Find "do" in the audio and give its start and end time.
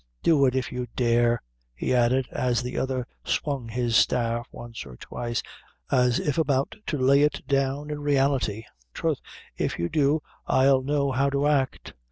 0.23-0.47, 9.89-10.19